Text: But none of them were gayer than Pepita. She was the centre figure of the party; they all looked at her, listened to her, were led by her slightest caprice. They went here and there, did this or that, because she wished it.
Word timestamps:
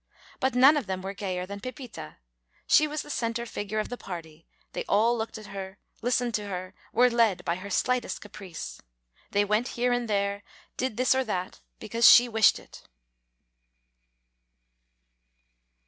But 0.39 0.55
none 0.55 0.77
of 0.77 0.87
them 0.87 1.03
were 1.03 1.13
gayer 1.13 1.45
than 1.45 1.59
Pepita. 1.59 2.15
She 2.65 2.87
was 2.87 3.03
the 3.03 3.11
centre 3.11 3.45
figure 3.45 3.77
of 3.77 3.89
the 3.89 3.97
party; 3.99 4.47
they 4.73 4.83
all 4.85 5.15
looked 5.15 5.37
at 5.37 5.45
her, 5.53 5.77
listened 6.01 6.33
to 6.33 6.47
her, 6.47 6.73
were 6.91 7.07
led 7.07 7.45
by 7.45 7.57
her 7.57 7.69
slightest 7.69 8.19
caprice. 8.19 8.81
They 9.29 9.45
went 9.45 9.67
here 9.77 9.91
and 9.93 10.09
there, 10.09 10.41
did 10.75 10.97
this 10.97 11.13
or 11.13 11.23
that, 11.25 11.59
because 11.79 12.09
she 12.09 12.27
wished 12.27 12.57
it. 12.57 12.81